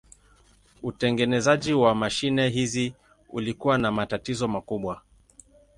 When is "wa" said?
1.73-1.95